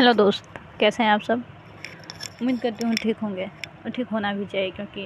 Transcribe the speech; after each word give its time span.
Hello 0.00 0.12
दोस्त, 0.14 0.44
कैसे 0.80 1.02
हैं 1.02 1.10
आप 1.10 1.20
सब? 1.20 1.42
उम्मीद 2.40 2.60
करती 2.60 2.84
हूँ 2.84 2.94
ठीक 2.96 3.18
होंगे 3.22 3.44
और 3.44 3.90
ठीक 3.90 4.08
होना 4.12 4.32
भी 4.34 4.44
चाहिए 4.44 4.70
क्योंकि 4.70 5.02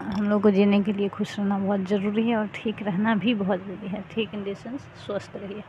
हम 0.00 0.28
लोग 0.30 0.42
को 0.42 0.50
जीने 0.50 0.82
के 0.82 0.92
लिए 0.92 1.08
खुश 1.08 1.38
रहना 1.38 1.58
बहुत 1.58 1.86
ज़रूरी 1.88 2.26
है 2.28 2.36
और 2.36 2.46
ठीक 2.54 2.82
रहना 2.82 3.14
भी 3.14 3.34
बहुत 3.34 3.60
ज़रूरी 3.60 3.88
है। 3.88 4.02
ठीक 4.10 4.34
इन 4.34 4.42
देंस 4.44 4.64
स्वस्थ 5.06 5.36
रहिए। 5.36 5.62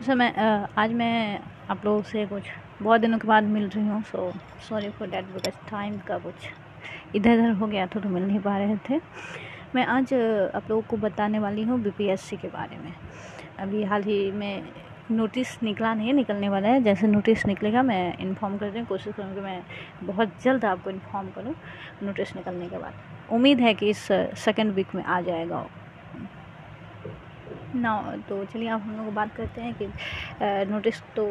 जैसे 0.00 0.14
मैं 0.14 0.32
आज 0.78 0.92
मैं 0.92 1.38
आप 1.70 1.84
लोगों 1.84 2.02
से 2.10 2.26
कुछ 2.26 2.50
बहुत 2.82 3.00
दिनों 3.00 3.18
के 3.18 3.28
बाद 3.28 3.44
मिल 3.44 3.68
रही 3.68 3.86
हूँ 3.86 4.02
so 4.02 4.32
sorry 4.68 4.90
for 4.98 5.08
that 5.08 5.24
because 5.26 5.70
time 5.70 5.98
का 6.08 6.18
कुछ 6.18 6.48
इधर 7.14 7.38
उधर 7.38 7.52
हो 7.52 7.66
गया 7.66 7.86
था 7.86 8.00
तो 8.00 8.08
मिल 8.08 8.26
नहीं 8.26 8.40
पा 8.40 8.58
रहे 8.58 8.76
थे। 8.90 9.00
मैं 9.74 9.86
आज 9.86 10.12
आप 10.54 10.70
लोगों 10.70 10.82
को 10.82 10.96
बताने 10.98 11.38
वाली 11.38 11.62
हूँ 11.62 11.80
बीपीएससी 11.82 12.36
के 12.36 12.48
बारे 12.48 12.78
में। 12.78 12.92
अभी 13.60 13.82
हाल 13.84 14.02
ही 14.02 14.30
में 14.32 14.62
नोटिस 15.10 15.62
निकला 15.62 15.92
नहीं 15.94 16.06
है 16.08 16.12
निकलने 16.14 16.48
वाला 16.48 16.68
है। 16.68 16.82
जैसे 16.82 17.06
नोटिस 17.06 17.46
निकलेगा, 17.46 17.82
मैं 17.82 18.16
इन्फॉर्म 18.20 18.56
कर 18.58 18.70
रही 18.70 18.84
कोशिश 18.84 19.14
करूँ 19.14 19.34
कि 19.34 19.40
मैं 19.40 19.62
बहुत 20.02 20.32
जल्द 20.42 20.64
आपको 20.64 20.90
इन्फॉर्म 20.90 21.28
करूँ 21.30 21.54
नोटिस 22.02 22.34
निकलने 22.36 22.68
के 22.68 22.78
बाद। 22.78 23.32
उम्मीद 23.32 23.60
है 23.60 23.74
कि 23.74 23.88
इस 23.90 24.06
सेकेंड 24.38 24.72
वीक 24.74 24.94
में 24.94 25.02
आ 25.04 25.20
जाएगा। 25.20 25.66
ना 27.74 28.00
तो 28.28 28.44
चलिए 28.44 28.68
आप 28.68 28.80
हम 28.82 28.96
लोग 28.96 29.12
बात 29.14 29.34
करते 29.36 29.60
हैं 29.60 29.74
कि 29.74 29.86
नोटिस 30.70 31.00
तो 31.16 31.26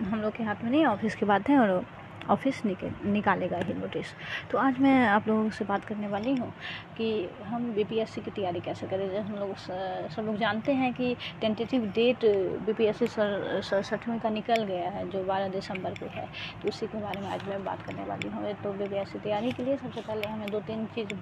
हम 0.00 0.20
लोग 0.20 0.36
के 0.36 0.44
हाथ 0.44 0.64
में 0.64 0.70
नहीं 0.70 0.84
ऑफ़िस 0.86 1.14
की 1.14 1.26
बात 1.26 1.48
है 1.48 1.58
और 1.58 1.84
ऑफ़िस 2.30 2.64
निकल 2.64 2.90
निकालेगा 3.10 3.58
ही 3.58 3.74
नोटिस 3.74 4.06
तो 4.50 4.58
आज 4.58 4.78
मैं 4.80 4.94
आप 5.08 5.28
लोगों 5.28 5.48
से 5.50 5.64
बात 5.64 5.84
करने 5.84 6.08
वाली 6.08 6.34
हूँ 6.34 6.52
कि 6.96 7.08
हम 7.44 7.72
बीपीएससी 7.74 8.20
की 8.20 8.30
तैयारी 8.30 8.60
कैसे 8.60 8.86
करें। 8.86 9.08
जैसे 9.08 9.28
हम 9.28 9.36
लोग 9.36 9.56
सब 9.56 10.22
लोग 10.26 10.36
जानते 10.38 10.72
हैं 10.72 10.92
कि 10.94 11.16
टेंटेटिव 11.40 11.84
डेट 11.94 12.24
बीपीएससी 12.66 13.06
सड़सठवें 13.08 14.18
का 14.20 14.30
निकल 14.30 14.62
गया 14.64 14.88
है, 14.90 15.08
जो 15.10 15.24
बारह 15.24 15.48
दिसंबर 15.50 15.94
को 15.94 16.06
है। 16.12 16.28
तो 16.62 16.68
उसी 16.68 16.86
के 16.86 16.98
बारे 17.00 17.20
में 17.20 17.28
आज 17.30 17.44
मैं 17.46 17.62
बात 17.64 17.82
करने 17.82 18.04
वाली 18.04 18.28
हूँ। 18.30 18.52
तो 18.62 18.72
बीपीएससी 18.74 19.18
तैयारी 19.18 19.52
के 19.52 19.62
लिए 19.62 19.76
सबसे 19.76 20.00
पहले 20.02 20.26
हमें 20.26 20.50
दो 20.50 20.60
तीन 20.62 20.86
चीज़ 20.94 21.12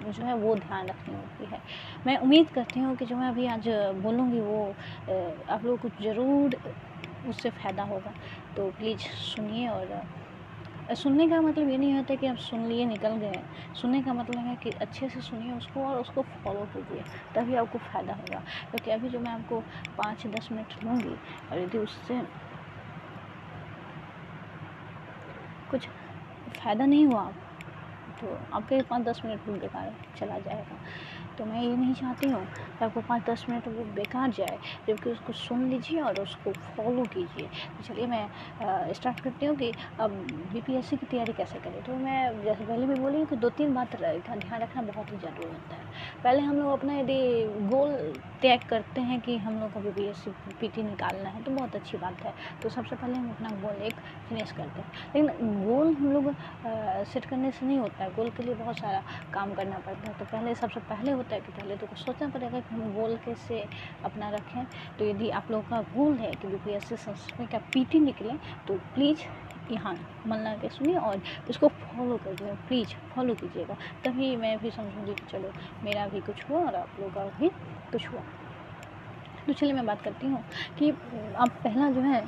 जो 0.00 0.24
है 0.24 0.34
वो 0.36 0.54
ध्यान 0.56 0.88
रखनी 0.88 1.14
होती 1.14 1.46
है। 1.46 1.60
मैं 2.06 2.16
उम्मीद 2.18 2.50
करती 2.50 2.80
हूँ 2.80 2.94
कि 2.96 3.06
जो 3.06 3.16
मैं 3.16 3.28
अभी 3.28 3.46
आज 3.48 3.68
बोलूँगी 4.02 4.40
वो 4.40 4.70
आप 5.10 5.64
लोगों 5.64 5.76
को 5.78 5.88
ज़रूर 6.02 6.58
उससे 7.24 7.50
फ़ायदा 7.50 7.82
होगा। 7.84 8.14
तो 8.56 8.70
प्लीज़ 8.78 9.02
सुनिए 9.24 9.68
और 9.68 9.86
सुनने 10.90 11.26
का 11.28 11.40
मतलब 11.42 11.68
ये 11.68 11.76
नहीं 11.78 11.94
होता 11.94 12.14
कि 12.16 12.26
आप 12.26 12.36
सुन 12.38 12.66
लिए, 12.66 12.84
निकल 12.86 13.16
गए। 13.18 13.42
सुनने 13.74 14.02
का 14.02 14.12
मतलब 14.14 14.38
है 14.40 14.56
कि 14.56 14.72
अच्छे 14.80 15.08
से 15.08 15.20
सुनिए 15.22 15.52
उसको 15.52 15.86
और 15.86 15.98
उसको 15.98 16.22
फॉलो 16.34 16.66
कीजिए, 16.68 17.04
तभी 17.34 17.54
आपको 17.56 17.78
फ़ायदा 17.80 18.14
होगा। 18.14 18.42
क्योंकि 18.70 18.90
अभी 18.90 19.08
जो 19.08 19.20
मैं 19.20 19.32
आपको 19.32 19.60
पाँच 19.98 20.26
दस 20.28 20.48
मिनट 20.52 20.74
लूँगी 20.82 21.20
और 21.50 21.58
यदि 21.58 21.78
उससे 21.78 22.20
कुछ 25.68 25.88
फ़ायदा 26.54 26.86
नहीं 26.86 27.06
हुआ 27.06 27.30
तो 28.18 28.34
आपके 28.54 28.82
पाँच 28.84 29.04
दस 29.04 29.20
मिनट 29.24 29.42
भी 29.44 29.52
बेकार 29.54 29.96
चला 30.16 30.38
जाएगा। 30.40 30.78
तो 31.40 31.44
मैं 31.46 31.60
ये 31.62 31.76
नहीं 31.76 31.94
चाहती 31.94 32.28
हूँ 32.28 32.44
कि 32.46 32.84
आपको 32.84 33.00
पाँच 33.08 33.22
दस 33.28 33.44
मिनट 33.48 33.68
वो 33.68 33.84
बेकार 33.96 34.30
जाए, 34.30 34.58
जबकि 34.88 35.10
उसको 35.10 35.32
सुन 35.32 35.64
लीजिए 35.68 36.00
और 36.00 36.20
उसको 36.20 36.52
फॉलो 36.76 37.04
कीजिए। 37.14 37.46
तो 37.76 37.84
चलिए 37.84 38.06
मैं 38.06 38.92
स्टार्ट 38.94 39.20
करती 39.20 39.46
हूँ 39.46 39.56
कि 39.56 39.72
अब 40.00 40.10
बीपीएससी 40.52 40.96
की 40.96 41.06
तैयारी 41.10 41.32
कैसे 41.32 41.58
करें? 41.58 41.80
तो 41.82 41.94
मैं 41.96 42.44
जैसे 42.44 42.64
पहले 42.64 42.86
भी 42.86 42.94
बोली 42.94 43.24
कि 43.26 43.36
दो 43.36 43.48
तीन 43.58 43.74
बात 43.74 43.94
का 44.02 44.34
ध्यान 44.36 44.60
रखना 44.62 44.82
बहुत 44.82 45.12
ही 45.12 45.16
ज़रूरी 45.18 45.52
होता 45.52 45.76
है। 45.76 45.84
पहले 46.24 46.40
हम 46.42 46.56
लोग 46.56 46.72
अपना 46.72 46.98
यदि 46.98 47.18
गोल 47.70 47.96
तय 48.42 48.58
करते 48.70 49.00
हैं 49.00 49.20
कि 49.20 49.36
हम 49.38 49.58
लोग 49.60 49.72
को 49.72 49.80
बी 49.80 50.12
पी 50.60 50.68
टी 50.68 50.82
निकालना 50.82 51.28
है 51.30 51.42
तो 51.44 51.50
बहुत 51.52 51.76
अच्छी 51.76 51.98
बात 51.98 52.22
है। 52.24 52.32
तो 52.62 52.68
सबसे 52.68 52.96
पहले 52.96 53.14
हम 53.14 53.30
अपना 53.30 53.50
गोल 53.62 53.82
एक 53.86 54.00
फिनिश 54.28 54.52
करते 54.52 54.80
हैं। 54.80 54.88
लेकिन 55.16 55.64
गोल 55.64 55.94
हम 55.94 56.12
लोग 56.12 56.32
सेट 57.12 57.24
करने 57.24 57.50
से 57.50 57.66
नहीं 57.66 57.78
होता 57.78 58.04
है। 58.04 58.10
गोल 58.14 58.30
के 58.36 58.42
लिए 58.42 58.54
बहुत 58.54 58.76
सारा 58.78 59.02
काम 59.34 59.54
करना 59.54 59.78
पड़ता 59.78 60.08
है। 60.08 60.14
तो 60.18 60.24
पहले, 60.24 60.54
सबसे 60.54 60.80
पहले 60.90 61.12
होता 61.12 61.29
है 61.32 61.40
कि 61.40 61.52
पहले 61.52 61.76
तो 61.76 61.86
कुछ 61.86 61.98
सोचना 61.98 62.28
पड़ेगा 62.28 62.60
कि 62.60 62.74
हम 62.74 62.92
गोल 62.94 63.16
कैसे 63.24 63.64
अपना 64.04 64.30
रखें। 64.30 64.64
तो 64.98 65.04
यदि 65.04 65.30
आप 65.30 65.50
लोगों 65.50 65.68
का 65.70 65.80
गोल 65.94 66.16
है 66.16 66.30
कि 66.32 66.48
B 66.48 66.56
P 66.64 66.74
S 66.74 66.88
C 66.88 66.96
Sanskrit 66.96 67.50
का 67.52 67.58
पी 67.74 67.84
टी 67.84 68.00
निकले 68.00 68.34
तो 68.68 68.74
प्लीज़ 68.94 69.22
यहाँ 69.72 69.92
मन 70.26 70.36
लगा 70.36 70.56
के 70.58 70.68
सुनिए 70.68 70.96
और 70.98 71.20
उसको 71.50 71.68
फॉलो 71.68 72.16
कर 72.18 72.34
दिए 72.34 72.54
प्लीज़ 72.68 72.94
फॉलो 73.14 73.34
कीजिएगा, 73.34 73.76
तभी 74.04 74.34
मैं 74.36 74.56
भी 74.58 74.70
समझूँगी 74.70 75.12
कि 75.12 75.26
चलो, 75.30 75.52
मेरा 75.84 76.06
भी 76.08 76.20
कुछ 76.20 76.42
हुआ 76.50 76.60
और 76.60 76.74
आप 76.74 77.00
लोगों 77.00 77.10
का 77.12 77.24
भी 77.38 77.48
कुछ 77.92 78.08
हुआ। 78.08 78.22
तो 79.46 79.52
चलिए 79.52 79.72
मैं 79.72 79.84
बात 79.86 80.02
करती 80.02 80.26
हूँ 80.26 80.42
कि 80.78 80.90
आप 80.90 81.60
पहला 81.64 81.90
जो 81.90 82.00
है, 82.00 82.24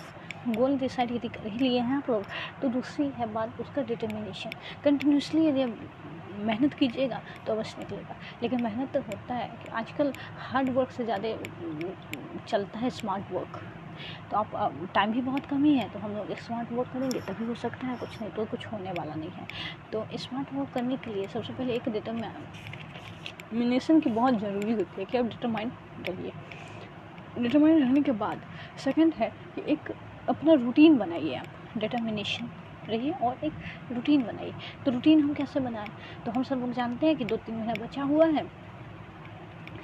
गोल 0.49 0.77
डिसाइड 0.79 1.11
यदि 1.13 1.29
कर 1.29 1.47
ही 1.47 1.59
लिए 1.59 1.81
हैं 1.81 1.97
आप 1.97 2.09
लोग 2.11 2.25
तो 2.63 2.69
दूसरी 2.69 3.09
है 3.19 3.33
बात 3.33 3.61
उसका 3.61 3.83
डिटर्मिनेशन 3.83 4.51
कंटिन्यूसली 4.85 5.47
यदि 5.47 5.65
मेहनत 6.43 6.75
कीजिएगा 6.75 7.21
तो 7.47 7.53
अवश्य 7.53 7.75
निकलेगा। 7.79 8.15
लेकिन 8.43 8.63
मेहनत 8.63 8.93
तो 8.95 9.01
होता 9.09 9.35
है 9.35 9.49
कि 9.63 9.69
आजकल 9.73 10.13
हार्ड 10.41 10.71
वर्क 10.75 10.91
से 10.91 11.05
ज़्यादा, 11.05 11.29
चलता 12.49 12.79
है 12.79 12.91
स्मार्ट 12.93 13.33
वर्क 13.33 13.61
तो 14.31 14.37
आप 14.37 14.51
टाइम 14.95 15.13
भी 15.13 15.21
बहुत 15.23 15.47
कम 15.47 15.65
ही 15.65 15.75
है 15.77 15.89
तो 15.91 15.99
हम 15.99 16.15
लोग 16.17 16.35
स्मार्ट 16.37 16.73
वर्क 16.73 16.89
करेंगे, 16.93 17.21
तभी 17.21 17.45
हो 17.45 17.55
सकता 17.55 17.87
है 17.87 17.97
कुछ 17.97 18.21
नहीं 18.21 18.31
तो 18.33 18.45
कुछ 18.47 18.67
होने 18.67 18.93
वाला 18.93 19.15
नहीं 19.15 19.31
है। 19.31 19.47
तो 19.93 20.07
स्मार्ट 20.19 20.53
वर्क 20.55 20.69
करने 20.75 20.97
के 20.97 21.11
लिए 21.11 21.27
सबसे 21.29 21.53
पहले 21.53 21.75
एक 21.75 21.89
डिटर्मिनेशन 21.89 23.31
की 24.01 24.11
बहुत 24.11 24.39
ज़रूरी 24.41 24.73
होती 24.73 25.01
है 25.01 25.05
कि 25.07 25.19
आप 25.19 25.25
डिटरमाइंड 25.27 25.73
रहिए 26.09 26.33
डिटरमाइंड 27.39 27.81
रहने 27.81 28.03
के 28.03 28.13
बाद 28.15 28.41
सेकंड 28.79 29.15
है 29.15 29.29
कि 29.55 29.63
एक 29.73 29.93
अपना 30.29 30.53
रूटीन 30.55 30.97
बनाइए 30.99 31.35
आप 31.37 31.79
डिटर्मिनेशन 31.79 32.49
रहिए 32.89 33.13
और 33.23 33.37
एक 33.45 33.53
रूटीन 33.93 34.23
बनाइए 34.25 34.55
तो 34.87 34.91
रूटीन 34.91 35.21
हम 35.21 35.33
कैसे 35.35 35.61
बनाएँ? 35.61 35.91
तो 36.27 36.33
हम 36.33 36.43
सब 36.43 36.61
लोग 36.61 36.73
जानते 36.75 37.07
हैं 37.07 37.17
कि 37.17 37.25
दो 37.27 37.37
तीन 37.39 37.57
महीना 37.57 37.75
बचा 37.77 38.03
हुआ 38.05 38.27
है। 38.29 38.47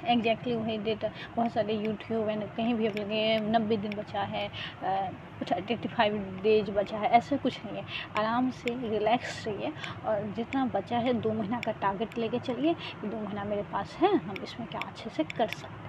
एग्जैक्टली 0.03 0.53
वही 0.55 0.77
डेट 0.79 1.03
बहुत 1.35 1.51
सारे 1.53 1.73
यूट्यूब 1.75 2.29
एंड 2.29 2.43
कहीं 2.47 2.73
भी 2.75 2.85
अपने 2.87 3.39
नब्बे 3.49 3.77
दिन 3.77 3.95
बचा 3.95 4.21
है 4.25 4.47
कुछ 4.83 5.51
एट्टी 5.51 5.87
फाइव 5.87 6.13
डेज़ 6.43 6.71
बचा 6.71 6.97
है, 6.99 7.09
ऐसे 7.09 7.37
कुछ 7.37 7.59
नहीं 7.65 7.75
है। 7.77 7.83
आराम 8.17 8.49
से 8.51 8.73
रिलैक्स 8.89 9.43
रहिए 9.47 9.71
और 10.05 10.23
जितना 10.31 10.65
बचा 10.75 10.97
है 10.99 11.13
दो 11.21 11.33
महीना 11.33 11.59
का 11.65 11.71
टारगेट 11.81 12.17
लेके 12.17 12.39
चलिए 12.41 12.75
दो 13.05 13.19
महीना 13.19 13.43
मेरे 13.45 13.63
पास 13.71 13.95
है, 14.01 14.15
हम 14.17 14.39
इसमें 14.43 14.67
क्या 14.67 14.81
अच्छे 14.81 15.09
से 15.09 15.23
कर 15.37 15.47
सकते 15.49 15.88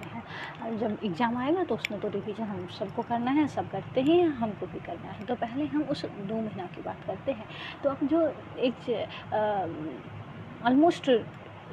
और 0.63 0.77
जब 0.77 0.97
एग्ज़ाम 1.03 1.37
आएगा 1.37 1.63
तो 1.63 1.75
उसमें 1.75 1.99
तो 2.01 2.07
रिवीजन 2.09 2.43
हम 2.43 2.67
सबको 2.79 3.01
करना 3.01 3.31
है, 3.31 3.47
सब 3.47 3.69
करते 3.71 4.01
ही 4.01 4.17
हैं 4.19 4.27
हमको 4.37 4.65
भी 4.65 4.79
करना 4.85 5.11
है। 5.11 5.25
तो 5.25 5.35
पहले 5.35 5.65
हम 5.67 5.83
उस 5.91 6.05
दो 6.05 6.35
महीना 6.35 6.65
की 6.75 6.81
बात 6.81 7.05
करते 7.07 7.31
हैं। 7.31 7.45
तो 7.83 7.89
अब 7.89 8.07
जो 8.07 8.27
एक 8.59 8.89
ऑलमोस्ट 10.65 11.09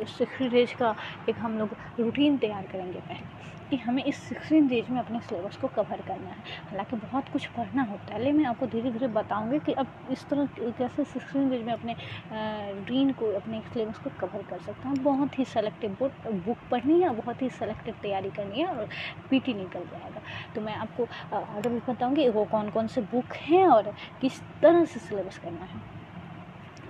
सिक्सटीन 0.08 0.48
डेज़ 0.48 0.74
का 0.76 0.94
एक 1.28 1.36
हम 1.40 1.58
लोग 1.58 1.76
रूटीन 2.00 2.36
तैयार 2.38 2.66
करेंगे 2.66 3.00
पहले, 3.00 3.34
कि 3.70 3.76
हमें 3.76 4.02
इस 4.04 4.18
सिक्सटीन 4.18 4.66
डेज़ 4.68 4.90
में 4.92 4.98
अपने 5.00 5.20
सिलेबस 5.20 5.56
को 5.56 5.68
कवर 5.70 6.00
करना 6.02 6.30
है। 6.30 6.42
हालाँकि 6.66 6.96
बहुत 6.98 7.28
कुछ 7.28 7.46
पढ़ना 7.56 7.82
होता 7.84 8.14
है, 8.14 8.20
लेकिन 8.20 8.36
मैं 8.36 8.44
आपको 8.46 8.66
धीरे 8.66 8.90
धीरे 8.92 9.06
बताऊँगी 9.10 9.58
कि 9.66 9.72
अब 9.74 9.88
इस 10.10 10.26
तरह 10.28 10.48
कैसे 10.78 11.04
सिक्सटीन 11.04 11.48
डेज़ 11.50 11.64
में 11.64 11.72
अपने 11.72 11.96
रूटीन 12.32 13.10
को, 13.12 13.30
अपने 13.32 13.60
सिलेबस 13.64 13.98
को 13.98 14.10
कवर 14.20 14.42
कर 14.50 14.58
सकता 14.60 14.88
हूँ। 14.88 14.96
बहुत 15.02 15.38
ही 15.38 15.44
सेलेक्टिव 15.46 15.96
बुक 16.00 16.26
बुक 16.28 16.58
पढ़नी 16.70 17.00
है, 17.02 17.10
बहुत 17.12 17.42
ही 17.42 17.48
सेलेक्टिव 17.50 17.94
तैयारी 18.02 18.30
करनी 18.30 18.58
है 18.58 18.66
और 18.68 18.86
पीटी 19.30 19.54
निकल 19.54 19.84
जाएगा। 19.86 20.20
तो 20.54 20.60
मैं 20.60 20.74
आपको 20.76 21.08
आगे 21.34 21.68
भी 21.68 21.78
बताऊँगी 21.88 22.28
वो 22.30 22.44
कौन 22.46 22.68
कौन 22.70 22.86
से 22.88 23.00
बुक 23.12 23.34
हैं 23.42 23.66
और 23.68 23.92
किस 24.20 24.42
तरह 24.62 24.84
से 24.84 25.00
सिलेबस 25.00 25.38
करना 25.38 25.64
है। 25.66 25.97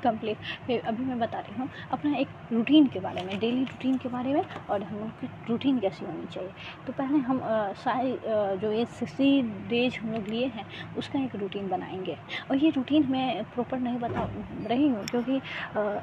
कंप्लीट 0.00 0.82
अभी 0.84 1.04
मैं 1.04 1.18
बता 1.18 1.38
रही 1.40 1.54
हूँ, 1.54 1.68
अपना 1.92 2.16
एक 2.18 2.32
रूटीन 2.52 2.86
के 2.88 3.00
बारे 3.00 3.22
में 3.22 3.38
डेली 3.38 3.62
रूटीन 3.64 3.96
के 3.98 4.08
बारे 4.08 4.32
में 4.34 4.42
और 4.68 4.82
हम 4.84 4.98
लोग 4.98 5.10
की 5.14 5.28
रूटीन 5.48 5.78
कैसी 5.80 6.04
होनी 6.04 6.26
चाहिए। 6.26 6.52
तो 6.86 6.92
पहले 6.92 7.18
हम 7.20 7.40
सारे 7.78 8.18
जो 8.58 8.72
ये 8.72 8.84
सिक्सटी 8.88 9.40
डेज़ 9.68 9.98
हम 10.00 10.10
लोग 10.12 10.28
लिए 10.28 10.46
हैं, 10.48 10.64
उसका 10.96 11.20
एक 11.20 11.34
रूटीन 11.36 11.68
बनाएँगे। 11.68 12.16
और 12.50 12.56
ये 12.56 12.70
रूटीन 12.76 13.06
मैं 13.10 13.44
प्रॉपर 13.54 13.78
नहीं 13.80 13.98
बता 13.98 14.28
रही 14.66 14.88
हूँ, 14.88 15.06
क्योंकि 15.08 15.36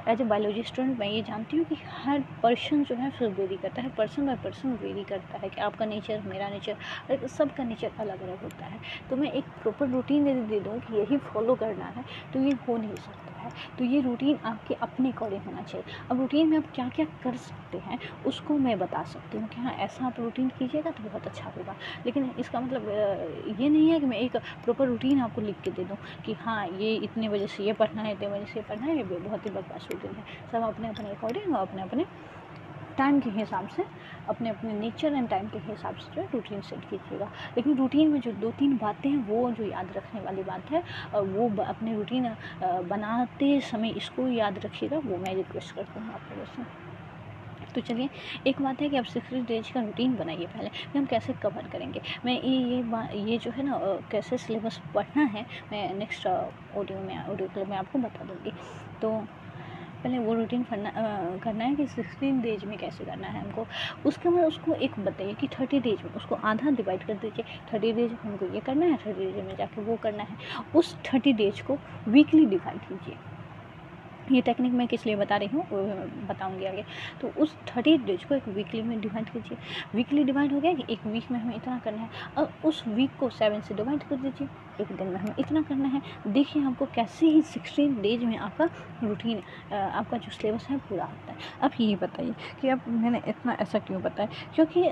एज 0.09 0.21
ए 0.21 0.23
बायोलॉजी 0.25 0.63
स्टूडेंट 0.63 0.97
मैं 0.99 1.07
ये 1.07 1.21
जानती 1.23 1.57
हूँ 1.57 1.65
कि 1.67 1.77
हर 1.95 2.23
पर्सन 2.43 2.83
जो 2.83 2.95
है, 2.95 3.09
फिर 3.11 3.29
वेरी 3.31 3.57
करता 3.57 3.81
है। 3.81 3.89
पर्सन 3.97 4.25
बाय 4.25 4.35
पर्सन 4.43 4.73
वेरी 4.81 5.03
करता 5.05 5.37
है 5.37 5.49
कि 5.49 5.61
आपका 5.61 5.85
नेचर 5.85 6.21
मेरा 6.25 6.49
नेचर 6.49 7.27
सबका 7.29 7.63
नेचर 7.63 7.91
अलग 7.99 8.21
अलग 8.21 8.39
होता 8.39 8.65
है। 8.65 8.79
तो 9.09 9.15
मैं 9.17 9.31
एक 9.31 9.47
प्रॉपर 9.61 9.89
रूटीन 9.89 10.27
यदि 10.27 10.41
दे 10.47 10.59
दूँ 10.61 10.79
कि 10.79 10.93
यही 10.95 11.17
फॉलो 11.25 11.55
करना 11.55 11.87
है 11.89 12.03
तो 12.33 12.39
ये 12.39 12.51
हो 12.67 12.77
नहीं 12.77 12.97
सकता। 12.97 13.24
है 13.45 13.51
तो 13.77 13.83
ये 13.85 14.01
रूटीन 14.01 14.39
आपके 14.45 14.73
अपने 14.81 15.09
अकॉर्डिंग 15.09 15.41
होना 15.45 15.61
चाहिए। 15.63 15.93
अब 16.11 16.19
रूटीन 16.19 16.49
में 16.49 16.57
आप 16.57 16.65
क्या 16.75 16.87
क्या 16.95 17.05
कर 17.23 17.35
सकते 17.37 17.77
हैं, 17.79 17.97
उसको 18.25 18.57
मैं 18.57 18.77
बता 18.79 19.03
सकती 19.05 19.37
हूँ 19.37 19.47
कि 19.49 19.61
हाँ 19.61 19.73
ऐसा 19.85 20.05
आप 20.07 20.19
रूटीन 20.19 20.49
कीजिएगा 20.49 20.91
तो 20.91 21.03
बहुत 21.03 21.27
अच्छा 21.27 21.49
होगा। 21.49 21.75
लेकिन 22.05 22.31
इसका 22.39 22.59
मतलब 22.59 22.89
ये 22.89 23.69
नहीं 23.69 23.89
है 23.89 23.99
कि 23.99 24.05
मैं 24.05 24.17
एक 24.19 24.37
प्रॉपर 24.63 24.87
रूटीन 24.87 25.19
आपको 25.21 25.41
लिख 25.41 25.59
के 25.63 25.71
दे 25.71 25.83
दूँ 25.85 25.97
कि 26.25 26.33
हाँ 26.39 26.67
ये 26.69 26.95
इतने 26.97 27.29
बजे 27.29 27.47
से 27.47 27.63
ये 27.63 27.73
पढ़ना 27.73 28.01
है, 28.01 28.13
इतने 28.13 28.29
बजे 28.29 28.45
से 28.45 28.59
ये 28.59 28.65
पढ़ना 28.69 28.85
है, 28.85 28.97
ये 28.97 29.03
बहुत 29.19 29.45
ही 29.45 29.51
बकवास 29.51 29.87
रूटीन 29.91 30.15
है। 30.15 30.23
सब 30.51 30.63
अपने 30.65 30.87
अपने 30.89 31.11
अकॉर्डिंग 31.11 31.55
और 31.55 31.61
अपने 31.61 31.81
अपने 31.81 32.05
टाइम 32.97 33.19
के 33.19 33.29
हिसाब 33.29 33.67
से, 33.69 33.83
अपने 34.29 34.49
अपने 34.49 34.73
नेचर 34.73 35.13
एंड 35.13 35.27
टाइम 35.29 35.47
के 35.47 35.57
हिसाब 35.61 35.95
से 35.95 36.15
जो 36.15 36.21
है 36.21 36.27
रूटीन 36.33 36.61
सेट 36.61 36.89
कीजिएगा। 36.89 37.29
लेकिन 37.57 37.77
रूटीन 37.77 38.11
में 38.11 38.19
जो 38.21 38.31
दो 38.33 38.51
तीन 38.59 38.77
बातें 38.77 39.09
हैं, 39.09 39.25
वो 39.27 39.51
जो 39.51 39.65
याद 39.65 39.91
रखने 39.97 40.21
वाली 40.21 40.43
बात 40.43 40.71
है 40.71 40.83
वो 41.15 41.49
अपने 41.63 41.95
रूटीन 41.95 42.29
बनाते 42.89 43.59
समय 43.63 43.89
इसको 43.97 44.27
याद 44.29 44.59
रखिएगा, 44.65 44.97
वो 44.99 45.17
मैं 45.17 45.35
रिक्वेस्ट 45.35 45.75
करती 45.75 45.99
हूँ 45.99 46.13
आप 46.13 46.31
लोगों 46.31 46.45
से। 46.45 46.93
तो 47.73 47.81
चलिए, 47.81 48.09
एक 48.47 48.61
बात 48.61 48.81
है 48.81 48.89
कि 48.89 48.97
आप 48.97 49.05
सिक्सटी 49.05 49.39
डेज़ 49.45 49.71
का 49.73 49.81
रूटीन 49.81 50.15
बनाइए 50.17 50.45
पहले, 50.47 50.69
कि 50.69 50.97
हम 50.97 51.05
कैसे 51.05 51.33
कवर 51.43 51.67
करेंगे। 51.71 52.01
मैं 52.25 52.33
ये 52.33 52.57
ये 52.57 53.21
ये 53.21 53.37
जो 53.37 53.51
है 53.51 53.63
ना 53.63 53.79
कैसे 54.11 54.37
सिलेबस 54.37 54.79
पढ़ना 54.93 55.23
है, 55.25 55.45
मैं 55.71 55.93
नेक्स्ट 55.95 56.27
ऑडियो 56.27 56.99
में 56.99 57.17
ऑडियो 57.19 57.47
क्लब 57.47 57.69
में 57.69 57.77
आपको 57.77 57.99
बता 57.99 58.25
दूँगी। 58.25 58.53
तो 59.01 59.11
पहले 60.05 60.17
वो 60.19 60.33
रूटीन 60.33 60.63
करना 60.63 60.89
करना 61.43 61.63
है 61.65 61.75
कि 61.75 61.85
सिक्सटीन 61.87 62.41
डेज़ 62.41 62.65
में 62.65 62.77
कैसे 62.77 63.05
करना 63.05 63.27
है 63.27 63.41
हमको। 63.41 63.65
उसके 64.05 64.29
बाद 64.29 64.43
उसको 64.43 64.73
एक 64.73 64.99
बताइए 64.99 65.33
कि 65.33 65.47
थर्टी 65.59 65.79
डेज़ 65.79 66.03
में 66.03 66.13
उसको 66.15 66.35
आधा 66.45 66.71
डिवाइड 66.71 67.03
कर 67.03 67.13
दीजिए। 67.13 67.45
थर्टी 67.73 67.91
डेज़ 67.91 68.13
हमको 68.23 68.53
ये 68.55 68.59
करना 68.59 68.85
है 68.85 68.97
थर्टी 68.97 69.25
डेज़ 69.25 69.45
में 69.45 69.55
जाके 69.57 69.81
वो 69.81 69.95
करना 70.03 70.23
है। 70.23 70.37
उस 70.75 70.95
थर्टी 71.05 71.33
डेज़ 71.33 71.63
को 71.63 71.77
वीकली 72.07 72.45
डिवाइड 72.45 72.79
कीजिए। 72.79 73.17
ये 74.31 74.41
टेक्निक 74.41 74.73
मैं 74.73 74.87
किस 74.87 75.05
लिए 75.05 75.15
बता 75.15 75.37
रही 75.37 75.47
हूँ, 75.49 75.63
वो 75.71 75.83
बताऊँगी 76.27 76.65
आगे। 76.65 76.83
तो 77.21 77.27
उस 77.37 77.55
थर्टी 77.67 77.97
डेज़ 78.05 78.25
को 78.25 78.35
एक 78.35 78.47
वीकली 78.49 78.81
में 78.81 78.99
डिवाइड 79.01 79.29
कीजिए। 79.29 79.57
वीकली 79.95 80.23
डिवाइड 80.23 80.53
हो 80.53 80.59
गया 80.59 80.73
कि 80.73 80.85
एक 80.89 81.05
वीक 81.07 81.31
में 81.31 81.39
हमें 81.39 81.55
इतना 81.55 81.79
करना 81.79 82.01
है। 82.01 82.09
और 82.37 82.53
उस 82.63 82.83
वीक 82.87 83.15
को 83.17 83.29
सेवन 83.29 83.61
से 83.61 83.73
डिवाइड 83.75 84.03
कर 84.03 84.15
दीजिए। 84.17 84.47
एक 84.79 84.91
दिन 84.91 85.07
में 85.07 85.19
हमें 85.19 85.33
इतना 85.39 85.61
करना 85.63 85.87
है। 85.89 86.01
देखिए 86.27 86.63
आपको 86.63 86.85
कैसे 86.95 87.25
ही 87.25 87.41
सिक्सटीन 87.43 87.99
डेज़ 88.01 88.25
में 88.25 88.37
आपका 88.37 88.69
रूटीन 89.03 89.41
आपका 89.73 90.17
जो 90.17 90.31
सिलेबस 90.31 90.67
है, 90.69 90.77
पूरा 90.79 91.05
होता 91.05 91.31
है। 91.31 91.37
अब 91.61 91.71
ये 91.79 91.95
बताइए 91.95 92.35
कि 92.61 92.69
अब 92.69 92.81
मैंने 92.87 93.21
इतना 93.27 93.53
ऐसा 93.61 93.79
क्यों 93.79 94.01
बताया? 94.01 94.29
क्योंकि 94.53 94.89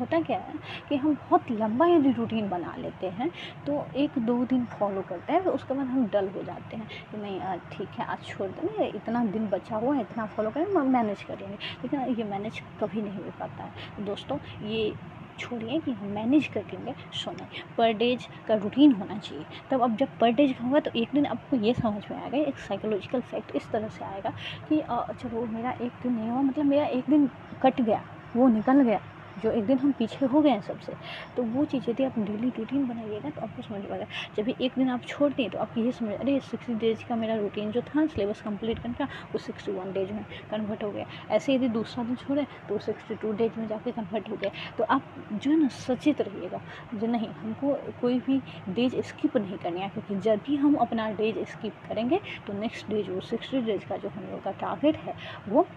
होता 0.00 0.20
क्या 0.20 0.38
है 0.38 0.54
कि 0.88 0.96
हम 0.96 1.14
बहुत 1.14 1.50
लंबा 1.52 1.86
यदि 1.86 2.12
रूटीन 2.12 2.48
बना 2.48 2.74
लेते 2.78 3.06
हैं 3.10 3.30
तो 3.66 3.84
एक 3.96 4.18
दो 4.20 4.44
दिन 4.44 4.64
फॉलो 4.78 5.02
करते 5.08 5.32
हैं, 5.32 5.40
उसके 5.40 5.74
बाद 5.74 5.86
हम 5.86 6.06
डल 6.12 6.28
हो 6.28 6.42
जाते 6.44 6.76
हैं 6.76 6.86
कि 7.10 7.16
नहीं 7.18 7.58
ठीक 7.72 7.98
है, 7.98 8.04
आज 8.06 8.24
छोड़ 8.26 8.48
देंगे 8.48 8.86
इतना 8.88 9.24
दिन 9.26 9.48
बचा 9.50 9.76
हुआ 9.76 9.94
है, 9.94 10.00
इतना 10.00 10.26
फॉलो 10.26 10.50
करेंगे 10.50 10.88
मैनेज 10.88 11.22
करेंगे 11.22 11.54
लेकिन 11.54 12.00
ये 12.18 12.24
मैनेज 12.26 12.60
कभी 12.80 13.02
नहीं 13.02 13.24
हो 13.24 13.32
पाता 13.38 13.64
है। 13.64 14.04
दोस्तों, 14.04 14.38
ये 14.64 14.92
छोड़िए 15.38 15.78
कि 15.80 15.92
हम 15.92 16.08
मैनेज 16.10 16.46
कर 16.54 16.62
लेंगे 16.64 16.94
सोने 17.14 17.44
पर 17.76 17.92
डेज़ 17.94 18.26
का 18.46 18.54
रूटीन 18.54 18.92
होना 18.92 19.18
चाहिए। 19.18 19.44
तब 19.70 19.82
अब 19.82 19.96
जब 19.96 20.16
पर 20.20 20.32
डेज़ 20.32 20.52
होगा 20.62 20.80
तो 20.80 20.90
एक 20.96 21.08
दिन 21.14 21.26
आपको 21.26 21.56
ये 21.56 21.74
समझ 21.74 22.02
में 22.10 22.18
आएगा, 22.18 22.38
एक 22.38 22.58
साइकोलॉजिकल 22.58 23.20
फैक्ट 23.22 23.54
इस 23.56 23.70
तरह 23.72 23.88
से 23.88 24.04
आएगा 24.04 24.32
कि 24.68 24.80
चलो 25.20 25.44
मेरा 25.48 25.70
एक 25.72 25.92
दिन 26.02 26.12
नहीं 26.12 26.30
हुआ 26.30 26.40
मतलब 26.42 26.64
मेरा 26.64 26.86
एक 26.86 27.10
दिन 27.10 27.28
कट 27.62 27.80
गया, 27.80 28.02
वो 28.36 28.48
निकल 28.48 28.82
गया। 28.82 29.00
जो 29.42 29.50
एक 29.52 29.64
दिन 29.66 29.78
हम 29.78 29.92
पीछे 29.98 30.26
हो 30.26 30.40
गए 30.42 30.50
हैं 30.50 30.60
सबसे 30.62 30.92
तो 31.36 31.42
वो 31.54 31.64
चीज़ 31.64 31.90
यदि 31.90 32.04
आप 32.04 32.18
डेली 32.20 32.48
रूटीन 32.58 32.86
बनाइएगा 32.86 33.30
तो 33.30 33.42
आपको 33.42 33.62
समझ 33.62 33.82
पाएगा 33.84 34.06
जब 34.36 34.44
भी 34.44 34.54
एक 34.60 34.72
दिन 34.78 34.88
आप 34.90 35.02
छोड़ 35.08 35.32
दें 35.32 35.48
तो 35.50 35.58
आपको 35.58 35.80
ये 35.80 35.92
समझ, 35.92 36.14
अरे 36.14 36.38
सिक्सटी 36.40 36.74
डेज़ 36.76 37.04
का 37.08 37.16
मेरा 37.16 37.34
रूटीन 37.36 37.70
जो 37.72 37.80
था 37.82 38.06
सिलेबस 38.06 38.40
कंप्लीट 38.42 38.78
करने 38.78 38.94
का, 38.94 39.04
वो 39.04 39.38
सिक्सटी 39.38 39.72
वन 39.72 39.92
डेज़ 39.92 40.12
में 40.12 40.24
कन्वर्ट 40.50 40.84
हो 40.84 40.90
गया। 40.92 41.04
ऐसे 41.30 41.54
यदि 41.54 41.68
दूसरा 41.68 42.04
दिन 42.04 42.16
छोड़े 42.16 42.44
तो 42.68 42.74
वो 42.74 42.78
सिक्सटी 42.80 43.14
टू 43.16 43.32
डेज़ 43.32 43.58
में 43.58 43.66
जाके 43.68 43.92
कन्वर्ट 43.92 44.30
हो 44.30 44.36
गया। 44.36 44.50
तो 44.78 44.84
आप 44.90 45.02
जो 45.32 45.50
है 45.50 45.58
ना, 45.58 45.68
सचेत 45.78 46.20
रहिएगा। 46.20 46.60
जो 46.94 47.06
नहीं, 47.06 47.32
हमको 47.34 47.74
कोई 48.00 48.18
भी 48.20 48.40
डेज़ 48.70 48.96
स्किप 49.08 49.36
नहीं 49.36 49.58
करनी 49.58 49.80
है, 49.80 49.88
क्योंकि 49.88 50.16
जब 50.20 50.40
भी 50.46 50.56
हम 50.56 50.74
अपना 50.82 51.10
डेज़ 51.12 51.38
स्किप 51.50 51.74
करेंगे 51.88 52.20
तो 52.46 52.52
नेक्स्ट 52.52 52.90
डेज़ 52.90 53.10
वो 53.10 53.20
सिक्सटी 53.22 53.60
डेज़ 53.62 53.84
का 53.88 53.96
जो 53.96 54.08
हम 54.08 54.24
लोग 54.24 54.42
का 54.42 54.50
टारगेट 54.60 54.96
है, 54.98 55.14
वो 55.48 55.68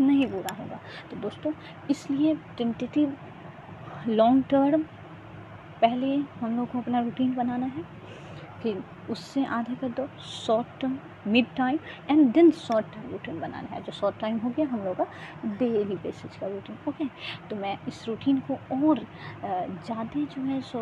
नहीं 0.00 0.26
पूरा 0.26 0.54
होगा। 0.54 0.78
तो 1.10 1.16
दोस्तों, 1.16 1.52
इसलिए 1.90 2.34
टेंटेटिव 2.58 3.16
लॉन्ग 4.08 4.44
टर्म 4.50 4.82
पहले 5.80 6.16
हम 6.40 6.56
लोग 6.56 6.70
को 6.70 6.78
अपना 6.78 7.00
रूटीन 7.00 7.34
बनाना 7.34 7.66
है, 7.66 7.82
फिर 8.62 8.82
उससे 9.10 9.44
आधे 9.46 9.74
कर 9.74 9.88
दो 9.90 10.06
short 10.26 10.80
term 10.80 10.98
mid 11.28 11.46
time 11.56 11.78
and 12.10 12.32
then 12.34 12.50
short 12.58 12.86
time 12.94 13.10
routine 13.10 13.40
बनाना 13.40 13.74
है। 13.74 13.82
जो 13.82 13.92
शॉर्ट 13.92 14.18
टाइम 14.20 14.38
हो 14.38 14.50
गया, 14.50 14.66
हम 14.66 14.84
लोग 14.84 14.96
का 14.96 15.06
डेली 15.58 15.94
बेसिस 15.96 16.36
का 16.36 16.46
रूटीन 16.46 16.76
ओके 16.88 17.04
तो 17.50 17.56
मैं 17.56 17.76
इस 17.88 18.04
रूटीन 18.08 18.38
को 18.48 18.54
और 18.76 19.00
ज़्यादा 19.40 20.24
जो 20.26 20.42
है 20.42 20.60
सो 20.62 20.80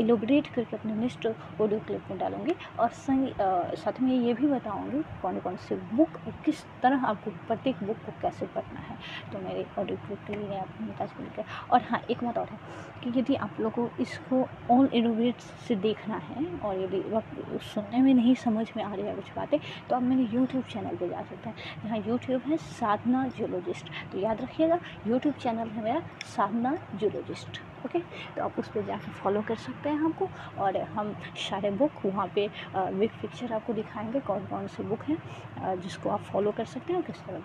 इलोबरेट 0.00 0.46
करके 0.54 0.76
अपने 0.76 0.94
नेक्स्ट 0.94 1.26
ऑडियो 1.26 1.78
क्लिप 1.86 2.10
में 2.10 2.18
डालूँगी 2.18 2.54
और 2.78 2.88
संग 2.90 3.28
साथ 3.76 4.00
में 4.02 4.12
ये 4.12 4.34
भी 4.34 4.46
बताऊँगी 4.48 5.02
कौन 5.22 5.38
कौन 5.40 5.56
से 5.68 5.76
बुक 5.92 6.18
और 6.26 6.32
किस 6.44 6.64
तरह 6.82 7.06
आपको 7.06 7.30
प्रत्येक 7.48 7.82
बुक 7.82 7.96
को 8.06 8.12
कैसे 8.22 8.46
पढ़ना 8.46 8.80
है। 8.80 8.96
तो 9.32 9.38
मेरे 9.38 9.64
ऑडियो 9.78 9.96
क्लिप 10.06 10.18
के 10.26 10.36
लिए 10.36 10.58
आप 10.58 10.68
बता 10.80 11.04
मिलकर 11.20 11.44
और 11.70 11.82
हाँ 11.82 12.00
एक 12.10 12.24
बात 12.24 12.38
और 12.38 12.48
है 12.52 12.58
कि 13.02 13.18
यदि 13.18 13.34
आप 13.36 13.60
लोगों 13.60 13.86
को 13.86 14.02
इसको 14.02 14.46
ऑल 14.70 14.88
इलोबरेट 14.94 15.40
से 15.68 15.74
देखना 15.76 16.16
है 16.28 16.44
और 16.58 16.78
यदि 16.78 16.98
वक्त 17.10 17.60
सुनने 17.64 18.00
में 18.02 18.12
नहीं 18.14 18.34
समझ 18.34 18.66
में 18.76 18.82
आ 18.84 18.92
रही 18.94 19.06
है 19.06 19.14
कुछ 19.14 19.30
बातें 19.36 19.55
सकते 19.58 19.88
तो 19.88 19.96
आप 19.96 20.02
मेरे 20.02 20.28
यूट्यूब 20.32 20.64
चैनल 20.64 20.96
पे 20.96 21.08
जा 21.08 21.22
सकते 21.22 21.48
हैं। 21.48 21.56
यहाँ 21.84 21.98
यूट्यूब 22.08 22.42
है 22.46 22.56
साधना 22.58 23.26
जूलॉजिस्ट 23.38 23.90
तो 24.12 24.18
याद 24.18 24.40
रखिएगा 24.42 24.78
यूट्यूब 25.06 25.34
चैनल 25.36 25.68
है 25.68 25.82
मेरा 25.84 26.02
साधना 26.26 26.76
जूलॉजिस्ट 26.94 27.60
ओके 27.86 27.98
तो 28.36 28.42
आप 28.44 28.58
उस 28.58 28.68
पर 28.68 28.84
जाकर 28.86 29.12
फॉलो 29.12 29.42
कर 29.48 29.56
सकते 29.56 29.88
हैं 29.88 29.98
हमको, 29.98 30.28
और 30.58 30.76
हम 30.76 31.14
सारे 31.40 31.70
बुक 31.72 32.04
वहाँ 32.04 32.26
पे 32.34 32.48
बिग 32.74 33.10
पिक्चर 33.22 33.52
आपको 33.52 33.72
दिखाएँगे 33.72 34.20
कौन 34.20 34.46
कौन 34.46 34.66
से 34.66 34.82
बुक 34.82 35.04
हैं 35.04 35.80
जिसको 35.80 36.10
आप 36.10 36.22
फॉलो 36.22 36.52
कर 36.52 36.64
सकते 36.64 36.92
हैं 36.92 37.02
किस 37.02 37.20
तरह 37.26 37.40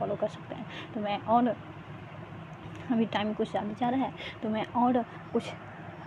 फॉलो 0.00 0.16
कर 0.16 0.28
सकते 0.28 0.54
हैं। 0.54 0.92
तो 0.94 1.00
मैं 1.00 1.18
और, 1.26 1.48
अभी 2.92 3.04
टाइम 3.06 3.32
कुछ 3.34 3.50
ज़्यादा 3.50 3.74
जा 3.80 3.88
रहा 3.88 4.00
है 4.00 4.12
तो 4.42 4.48
मैं 4.48 4.66
और 4.76 5.02
कुछ 5.32 5.50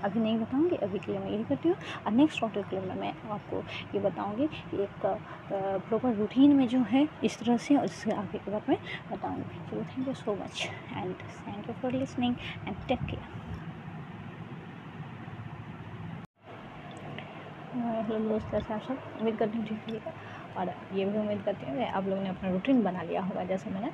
अभी 0.04 0.20
नहीं 0.20 0.38
बताऊँगी, 0.38 0.76
अभी 0.78 1.00
के 1.00 1.12
लिए 1.12 1.22
मैं 1.22 1.30
यही 1.30 1.44
करती 1.46 1.70
हूँ। 1.70 1.76
और 2.06 2.12
नेक्स्ट 2.14 2.44
ऑडियो 2.44 2.64
क्लिप 2.70 2.84
में 2.84 2.96
मैं 2.96 3.14
आपको 3.34 3.64
ये 3.94 4.00
बताऊँगी 4.02 4.48
कि 4.72 4.84
एक 4.84 5.06
प्रॉपर 5.52 6.14
रूटीन 6.16 6.56
में 6.58 6.68
जो 6.68 6.82
है, 6.92 7.08
इस 7.24 7.40
तरह 7.40 7.58
से 7.58 7.76
और 7.78 7.86
इससे 7.86 8.12
आगे 8.14 8.38
के 8.38 8.52
बाद 8.52 8.62
में 8.70 8.78
बताऊँगी। 9.12 9.62
चलो 9.70 9.84
thank 9.96 10.08
you 10.08 10.14
so 10.16 10.36
much 10.44 10.68
and 10.94 11.16
thank 11.48 11.70
you 11.70 11.76
for 11.82 11.92
listening 11.94 12.36
and 12.68 12.78
take 12.88 13.00
care 13.10 13.32
hello 17.76 18.18
दोस्त, 18.30 18.48
कैसे 18.52 18.74
आप 18.74 18.82
सब? 18.82 18.98
उम्मीद 19.20 19.38
करती 19.38 19.58
हूँ 19.58 19.66
ठीक 19.68 20.02
है 20.08 20.14
और 20.58 20.70
ये 20.94 21.06
भी 21.06 21.18
उम्मीद 21.20 21.42
करती 21.44 21.66
हूँ 21.66 21.78
कि 21.78 21.84
आप 21.86 22.08
लोगों 22.08 22.22
ने 22.24 22.30
अपना 22.30 22.50
रूटीन 22.50 22.82
बना 22.84 23.02
लिया 23.04 23.22
होगा, 23.22 23.44
जैसे 23.44 23.70
मैंने 23.70 23.88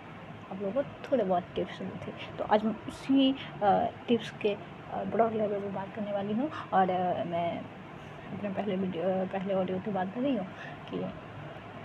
आप 0.51 0.61
लोगों 0.61 0.83
को 0.83 0.89
थोड़े 1.07 1.23
बहुत 1.23 1.43
टिप्स 1.55 1.81
दी 1.81 1.97
थी। 2.05 2.13
तो 2.37 2.43
आज 2.45 2.63
मैं 2.63 2.73
उसी 2.87 3.31
टिप्स 3.63 4.29
के 4.41 4.55
ब्रॉड 4.93 5.33
लेवल 5.33 5.59
पर 5.59 5.71
बात 5.71 5.95
करने 5.95 6.13
वाली 6.13 6.33
हूँ। 6.33 6.49
और 6.73 6.87
मैं 7.27 7.49
अपने 7.57 8.49
पहले 8.49 8.75
वीडियो 8.75 9.03
पहले 9.33 9.53
ऑडियो 9.53 9.79
की 9.79 9.91
बात 9.91 10.13
कर 10.15 10.21
रही 10.21 10.35
हूँ 10.35 10.45
कि 10.89 11.03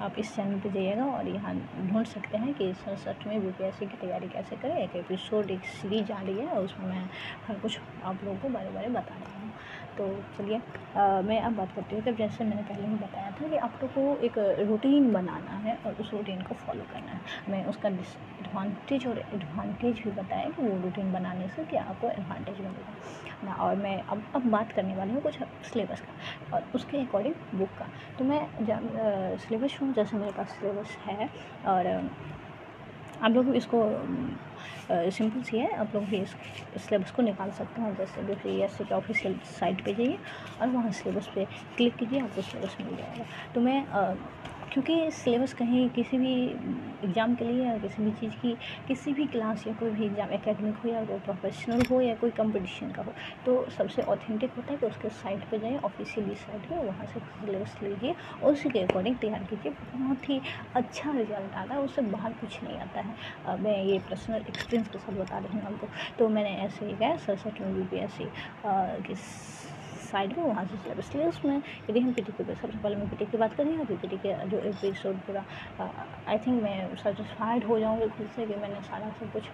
आप 0.02 0.14
इस 0.18 0.34
चैनल 0.36 0.58
पे 0.60 0.70
जाइएगा 0.70 1.04
और 1.06 1.28
यहाँ 1.28 1.54
ढूंढ 1.90 2.06
सकते 2.06 2.38
हैं 2.38 2.54
कि 2.54 2.72
सड़सठ 2.74 3.26
में 3.26 3.34
यूपीएससी 3.34 3.86
की 3.86 3.96
तैयारी 3.96 4.28
कैसे 4.28 4.56
करें। 4.56 4.76
एक 4.76 4.96
एपिसोड 4.96 5.50
एक 5.50 5.64
सीरीज़ 5.74 6.12
आ 6.12 6.20
रही 6.20 6.38
है 6.38 6.46
और 6.46 6.64
उसमें 6.64 6.86
मैं 6.86 7.08
हर 7.46 7.58
कुछ 7.60 7.78
आप 8.04 8.24
लोगों 8.24 8.36
को 8.38 8.48
बारे 8.48 8.70
बारे 8.70 8.88
बता 8.90 9.14
रही 9.14 9.40
हूँ। 9.40 9.43
तो 9.98 10.06
चलिए 10.36 10.58
मैं 11.24 11.40
अब 11.42 11.52
बात 11.56 11.72
करती 11.72 11.96
हूँ। 11.96 12.02
कि 12.04 12.12
जैसे 12.14 12.44
मैंने 12.44 12.62
पहले 12.62 12.86
ही 12.86 12.94
बताया 12.96 13.30
था 13.32 13.48
कि 13.48 13.56
आप 13.56 13.78
लोग 13.82 13.92
को 13.92 14.18
एक 14.24 14.38
रूटीन 14.68 15.12
बनाना 15.12 15.56
है 15.64 15.76
और 15.86 15.96
उस 16.00 16.12
रूटीन 16.12 16.40
को 16.42 16.54
फॉलो 16.56 16.84
करना 16.92 17.12
है, 17.12 17.20
मैं 17.50 17.64
उसका 17.64 17.88
डिसएडवांटेज 17.90 19.06
और 19.06 19.18
एडवांटेज 19.18 20.02
भी 20.04 20.10
बताया 20.12 20.48
कि 20.48 20.62
वो 20.62 20.80
रूटीन 20.82 21.12
बनाने 21.12 21.48
से 21.48 21.64
क्या 21.64 21.82
आपको 21.84 22.10
एडवांटेज 22.10 22.60
मिलेगा। 22.60 22.94
ना, 23.44 23.54
और 23.54 23.76
मैं 23.76 24.00
अब 24.02 24.22
अब 24.34 24.50
बात 24.50 24.72
करने 24.72 24.94
वाली 24.94 25.12
हूँ 25.12 25.22
कुछ 25.22 25.38
सिलेबस 25.64 26.00
का 26.00 26.56
और 26.56 26.64
उसके 26.74 26.98
अकॉर्डिंग 26.98 27.34
बुक 27.54 27.70
का। 27.78 27.88
तो 28.18 28.24
मैं 28.24 28.40
जब 28.62 28.88
सिलेबस 29.40 29.78
हूँ 29.82 29.92
जैसे 29.94 30.16
मेरे 30.16 30.32
पास 30.32 30.50
सिलेबस 30.50 30.96
है 31.00 31.28
और 31.66 31.86
आप 33.22 33.30
लोग 33.30 33.54
इसको 33.56 33.82
सिंपल 34.90 35.42
सी 35.42 35.58
है, 35.58 35.70
आप 35.74 35.94
लोग 35.94 36.04
भी 36.04 36.16
इस 36.16 36.30
सिलेबस 36.78 37.10
को 37.10 37.22
निकाल 37.22 37.50
सकते 37.58 37.80
हैं, 37.82 37.94
जैसे 37.96 38.22
भी 38.22 38.34
free 38.34 38.60
S 38.62 38.76
K 38.78 38.94
official 38.94 39.38
site 39.50 39.84
पे 39.84 39.94
जाइए 39.94 40.18
और 40.60 40.68
वहाँ 40.68 40.90
सिलेबस 40.92 41.28
पे 41.34 41.44
क्लिक 41.76 41.96
कीजिए, 41.96 42.20
आपको 42.20 42.42
सिलेबस 42.42 42.76
मिल 42.80 42.96
जाएगा। 42.96 43.24
तो 43.54 43.60
मैं 43.60 43.84
क्योंकि 44.74 45.10
सिलेबस 45.14 45.52
कहीं 45.54 45.88
किसी 45.90 46.18
भी 46.18 46.34
एग्ज़ाम 47.04 47.34
के 47.34 47.44
लिए 47.44 47.64
या 47.64 47.76
किसी 47.78 48.02
भी 48.02 48.10
चीज़ 48.12 48.32
की, 48.34 48.54
किसी 48.88 49.12
भी 49.14 49.26
क्लास 49.26 49.66
या 49.66 49.72
कोई 49.74 49.90
भी 49.90 50.04
एग्ज़ाम 50.06 50.32
एकेडमिक 50.32 50.76
हो 50.76 50.88
या 50.88 51.04
कोई 51.04 51.18
प्रोफेशनल 51.20 51.82
हो 51.90 52.00
या 52.00 52.14
कोई 52.14 52.30
कंपटीशन 52.32 52.90
का 52.92 53.02
हो 53.02 53.12
तो 53.46 53.54
सबसे 53.70 54.02
ऑथेंटिक 54.04 54.50
होता 54.56 54.72
है 54.72 54.78
कि 54.78 54.86
उसके 54.86 55.08
साइट 55.14 55.44
पे 55.50 55.58
जाएँ 55.58 55.76
ऑफिशियली 55.84 56.34
साइट 56.36 56.68
पे 56.68 56.76
वहाँ 56.76 57.06
से 57.06 57.20
सिलेबस 57.20 57.76
लीजिए 57.82 58.14
और 58.42 58.52
उसी 58.52 58.68
के 58.68 58.80
अकॉर्डिंग 58.80 59.16
तैयार 59.18 59.44
कीजिए। 59.50 59.72
बहुत 59.94 60.28
ही 60.28 60.40
अच्छा 60.76 61.12
रिज़ल्ट 61.12 61.54
आता 61.54 61.74
है, 61.74 61.80
उससे 61.80 62.02
बाहर 62.02 62.32
कुछ 62.40 62.62
नहीं 62.64 62.78
आता 62.78 63.00
है। 63.00 63.56
मैं 63.62 63.82
ये 63.84 63.98
पर्सनल 64.10 64.44
एक्सपीरियंस 64.48 64.88
के 64.88 64.98
साथ 64.98 65.12
बता 65.14 65.38
रही 65.38 65.58
हूँ 65.58 65.66
आपको। 65.66 65.88
तो 66.18 66.28
मैंने 66.28 66.56
ऐसे 66.64 66.86
ही 66.86 66.92
गया 66.94 67.16
सरसठ 67.26 67.60
में 67.60 67.76
U 67.78 67.84
P 67.84 67.98
S 67.98 68.12
C 68.12 68.28
side 70.04 70.36
में, 70.38 70.44
वहाँ 70.44 70.64
से 70.64 70.76
सिलेबस 70.76 71.02
इसलिए 71.04 71.26
उसमें 71.26 71.56
यदि 71.90 72.00
हम 72.00 72.12
पीटी 72.12 72.32
के 72.32 72.54
सबसे 72.54 72.78
पहले 72.78 72.96
मैं 72.96 73.08
पीटी 73.10 73.24
की 73.26 73.38
बात 73.38 73.54
करेंगे 73.54 73.80
अभी 73.82 73.96
पीटी 73.96 74.16
के 74.18 74.34
जो 74.48 74.58
एपिसोड 74.60 75.16
पूरा 75.26 75.44
आई 76.28 76.38
थिंक 76.46 76.62
मैं 76.62 76.94
सेटिस्फाइड 76.96 77.64
हो 77.64 77.78
जाऊँगी 77.78 78.08
खुद 78.16 78.28
से 78.36 78.46
कि 78.46 78.54
मैंने 78.56 78.80
सारा 78.82 79.08
सब 79.20 79.32
कुछ 79.32 79.48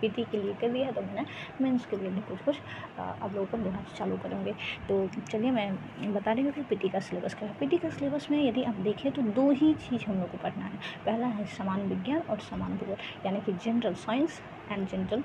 पीटी 0.00 0.24
के 0.24 0.36
लिए 0.36 0.54
कर 0.60 0.68
दिया 0.68 0.86
है 0.86 0.92
तो 0.92 1.00
मैंने 1.00 1.24
मेंस 1.60 1.86
के 1.86 1.96
लिए 1.96 2.10
भी 2.10 2.20
कुछ 2.28 2.40
कुछ 2.44 2.56
आप 2.98 3.34
लोगों 3.34 3.46
को 3.46 3.58
देना 3.58 3.84
चालू 3.96 4.16
करेंगे। 4.22 4.52
तो 4.88 5.06
चलिए 5.30 5.50
मैं 5.50 6.14
बता 6.14 6.32
रही 6.32 6.44
हूँ 6.44 6.52
कि 6.52 6.62
पीटी 6.70 6.88
का 6.88 7.00
सिलेबस 7.00 7.34
क्या 7.34 7.48
है। 7.48 7.54
पीटी 7.60 7.78
का 7.78 7.90
सिलेबस 7.90 8.28
में 8.30 8.42
यदि 8.42 8.62
आप 8.64 8.74
देखें 8.84 9.10
तो 9.12 9.22
दो 9.22 9.50
ही 9.52 9.72
चीज़ 9.88 10.04
हम 10.06 10.20
लोग 10.20 10.30
को 10.30 10.38
पढ़ना 10.42 10.64
है। 10.64 10.78
पहला 11.06 11.26
है 11.26 11.46
समान 11.56 11.88
विज्ञान 11.88 12.20
और 12.20 12.38
समान 12.42 12.76
भूगोल, 12.78 12.96
यानी 13.26 13.40
कि 13.40 13.52
general 13.64 13.94
science 14.04 14.40
and 14.70 14.86
general 14.88 15.22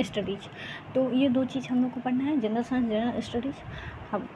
studies 0.00 0.48
तो 0.94 1.10
ये 1.12 1.28
दो 1.28 1.44
चीज़ 1.44 1.68
हम 1.70 1.82
लोग 1.82 1.92
को 1.92 2.00
पढ़ना 2.00 2.24
है 2.24 2.40
जनरल 2.40 2.62
साइंस 2.62 2.88
जनरल 2.88 3.20
स्टडीज़ 3.20 3.62
हम 4.10 4.28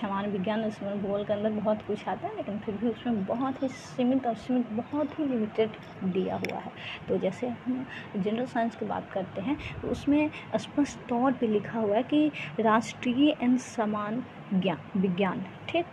समान 0.00 0.26
विज्ञान 0.30 0.64
इसमें 0.64 1.00
भूगोल 1.02 1.24
के 1.24 1.32
अंदर 1.32 1.50
बहुत 1.52 1.82
कुछ 1.82 2.06
आता 2.08 2.26
है, 2.26 2.36
लेकिन 2.36 2.58
फिर 2.58 2.74
भी 2.76 2.88
उसमें 2.88 3.24
बहुत 3.26 3.62
ही 3.62 3.68
सीमित 3.68 4.26
और 4.26 4.34
सीमित, 4.36 4.66
बहुत 4.72 5.18
ही 5.18 5.24
लिमिटेड 5.24 5.76
दिया 6.04 6.36
हुआ 6.36 6.58
है। 6.58 6.72
तो 7.08 7.18
जैसे 7.18 7.48
हम 7.48 7.86
जनरल 8.16 8.46
साइंस 8.46 8.76
की 8.76 8.84
बात 8.84 9.10
करते 9.12 9.40
हैं 9.40 9.56
तो 9.82 9.88
उसमें 9.88 10.30
स्पष्ट 10.56 10.98
तौर 11.08 11.32
पे 11.32 11.46
लिखा 11.46 11.78
हुआ 11.78 11.96
है 11.96 12.02
कि 12.04 12.30
राष्ट्रीय 12.60 13.30
एवं 13.32 13.56
समान 13.58 14.22
ज्ञान 14.54 14.78
विज्ञान, 14.96 15.44
ठीक? 15.68 15.86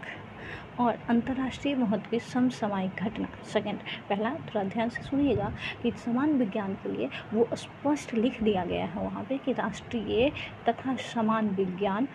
और 0.79 0.97
अंतर्राष्ट्रीय 1.09 1.75
महत्व 1.75 2.09
की 2.11 2.19
समसामयिक 2.19 3.03
घटना। 3.03 3.27
सेकंड 3.53 3.81
पहला 4.09 4.29
थोड़ा 4.45 4.63
ध्यान 4.65 4.89
से 4.89 5.03
सुनिएगा 5.03 5.51
कि 5.83 5.91
समान 5.97 6.33
विज्ञान 6.37 6.73
के 6.75 6.89
लिए 6.89 7.09
वो 7.33 7.49
स्पष्ट 7.55 8.13
लिख 8.13 8.41
दिया 8.43 8.65
गया 8.65 8.85
है 8.85 9.01
वहाँ 9.01 9.23
पे 9.23 9.37
कि 9.37 9.53
राष्ट्रीय 9.53 10.31
तथा 10.69 10.95
समान 11.03 11.49
विज्ञान। 11.55 12.07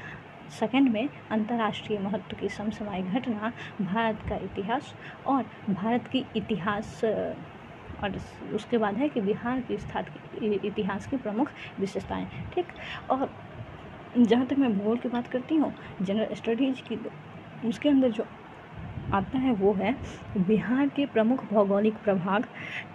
सेकंड 0.51 0.89
में, 0.89 1.09
अंतर्राष्ट्रीय 1.31 1.99
महत्व 1.99 2.37
की 2.37 2.49
समसामयिक 2.49 3.07
घटना, 3.09 3.53
भारत 3.83 4.19
का 4.29 4.37
इतिहास 4.37 4.95
और 5.27 5.45
भारत 5.71 6.09
की 6.13 6.25
इतिहास, 6.37 7.01
और 7.05 8.19
उसके 8.55 8.79
बाद 8.79 8.97
है 8.97 9.09
कि 9.09 9.21
बिहार 9.21 9.61
की 9.61 9.77
स्थापित 9.79 10.65
इतिहास 10.65 11.07
की 11.07 11.17
प्रमुख 11.17 11.51
विशेषताएँ। 11.81 12.27
ठीक? 12.55 12.73
और 13.11 13.29
जहाँ 14.19 14.47
तक 14.47 14.59
मैं 14.59 14.73
भूगोल 14.79 14.99
की 14.99 15.09
बात 15.09 15.27
करती 15.27 15.55
हूँ 15.55 15.75
जनरल 16.03 16.35
स्टडीज़ 16.35 16.83
की 16.83 16.97
उसके 17.65 17.89
अंदर 17.89 18.11
जो 18.11 18.27
आता 19.15 19.39
है 19.39 19.53
वो 19.55 19.73
है 19.75 19.95
बिहार 20.39 20.89
के 20.97 21.07
प्रमुख 21.09 21.45
भौगोलिक 21.53 21.97
प्रभाग 22.05 22.47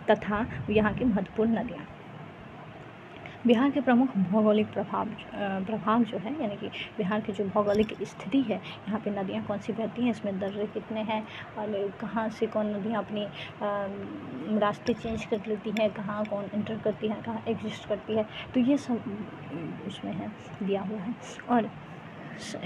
तथा 0.09 0.45
यहाँ 0.69 0.93
की 0.93 1.05
महत्वपूर्ण 1.05 1.59
नदियाँ। 1.59 1.85
बिहार 3.47 3.69
के 3.71 3.81
प्रमुख 3.81 4.15
भौगोलिक 4.31 4.67
प्रभाव 4.67 5.09
प्रभाव 5.65 6.03
जो 6.03 6.17
है, 6.17 6.31
यानी 6.41 6.55
कि 6.57 6.67
बिहार 6.97 7.21
की 7.21 7.33
जो 7.33 7.43
भौगोलिक 7.45 7.93
स्थिति 8.03 8.41
है, 8.41 8.55
यहाँ 8.87 8.99
पे 8.99 9.09
नदियाँ 9.11 9.43
कौन 9.45 9.59
सी 9.59 9.73
बहती 9.73 10.01
हैं, 10.01 10.11
इसमें 10.11 10.39
दर्रे 10.39 10.65
कितने 10.73 11.01
हैं, 11.01 11.21
और 11.57 11.91
कहाँ 12.01 12.27
से 12.29 12.47
कौन 12.47 12.75
नदियाँ 12.75 13.03
अपनी 13.03 13.27
रास्ते 14.59 14.93
चेंज 14.93 15.25
कर 15.25 15.47
लेती 15.47 15.71
हैं, 15.79 15.89
कहाँ 15.93 16.25
कौन 16.25 16.49
इंटर 16.55 16.79
करती 16.79 17.07
है, 17.07 17.21
कहाँ 17.21 17.43
एग्जिस्ट 17.47 17.87
करती 17.89 18.15
है 18.15 18.25
तो 18.53 18.59
ये 18.61 18.77
सब 18.77 19.85
उसमें 19.87 20.13
है, 20.13 20.31
दिया 20.63 20.81
हुआ 20.81 20.99
है। 20.99 21.13
और 21.49 21.69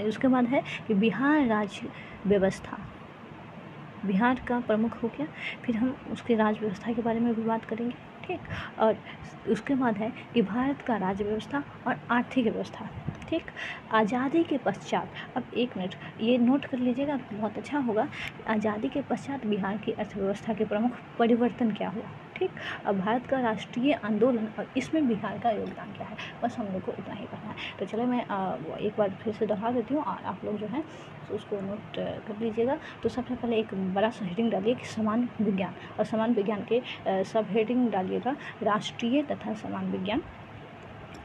उसके 0.08 0.28
बाद 0.28 0.44
है 0.44 0.62
कि 0.86 0.94
बिहार 0.94 1.46
राज्य 1.46 1.88
व्यवस्था। 2.26 2.78
बिहार 4.06 4.40
का 4.48 4.60
प्रमुख 4.60 5.02
हो 5.02 5.08
गया। 5.08 5.26
फिर 5.64 5.76
हम 5.76 5.96
उसके 6.12 6.34
राज्य 6.34 6.60
व्यवस्था 6.60 6.92
के 6.92 7.02
बारे 7.02 7.20
में 7.20 7.34
भी 7.34 7.42
बात 7.42 7.64
करेंगे, 7.64 7.94
ठीक? 8.26 8.40
और 8.78 8.96
उसके 9.48 9.74
बाद 9.74 9.96
है 9.96 10.12
कि 10.34 10.42
भारत 10.42 10.82
का 10.82 10.96
राज्य 10.96 11.24
व्यवस्था 11.24 11.64
और 11.86 11.96
आर्थिक 12.10 12.44
व्यवस्था। 12.44 12.88
ठीक? 13.32 13.42
आज़ादी 13.92 14.42
के 14.44 14.56
पश्चात 14.58 15.12
अब 15.36 15.44
एक 15.56 15.76
मिनट 15.76 15.94
ये 16.20 16.36
नोट 16.38 16.64
कर 16.64 16.78
लीजिएगा 16.78 17.16
बहुत 17.32 17.58
अच्छा 17.58 17.78
होगा। 17.78 18.06
आज़ादी 18.48 18.88
के 18.88 19.00
पश्चात 19.10 19.46
बिहार 19.46 19.76
की 19.84 19.92
अर्थव्यवस्था 19.92 20.54
के 20.54 20.64
प्रमुख 20.64 20.98
परिवर्तन 21.18 21.70
क्या 21.70 21.88
हुआ? 21.88 22.10
ठीक? 22.36 22.50
अब 22.86 22.98
भारत 22.98 23.26
का 23.26 23.40
राष्ट्रीय 23.40 23.92
आंदोलन 23.94 24.48
और 24.58 24.66
इसमें 24.76 25.08
बिहार 25.08 25.38
का 25.38 25.50
योगदान 25.50 25.92
क्या 25.92 26.06
है? 26.06 26.16
बस 26.42 26.56
हम 26.58 26.66
लोग 26.72 26.84
को 26.84 26.92
इतना 26.92 27.14
ही 27.14 27.24
करना 27.24 27.50
है। 27.50 27.56
तो 27.78 27.86
चलो 27.86 28.06
मैं 28.06 28.24
आ, 28.26 28.56
एक 28.78 28.92
बार 28.98 29.10
फिर 29.22 29.32
से 29.34 29.46
दोहरा 29.46 29.70
देती 29.70 29.94
हूँ 29.94 30.02
और 30.04 30.24
आप 30.24 30.44
लोग 30.44 30.58
जो 30.58 30.66
है 30.66 30.82
उसको 31.34 31.60
नोट 31.60 31.96
कर 31.96 32.40
लीजिएगा। 32.40 32.78
तो 33.02 33.08
सबसे 33.08 33.34
पहले 33.34 33.56
एक 33.56 33.74
बड़ा 33.94 34.10
सा 34.10 34.24
हेडिंग 34.26 34.50
डालिए 34.52 34.74
कि 34.74 34.86
समान 34.86 35.28
विज्ञान 35.40 35.74
और 35.98 36.04
समान 36.04 36.34
विज्ञान 36.34 36.64
के 36.72 36.82
सब 37.24 37.46
हेडिंग 37.50 37.90
डालिएगा 37.90 38.36
राष्ट्रीय 38.62 39.22
तथा 39.22 39.54
समान 39.62 39.90
विज्ञान। 39.92 40.22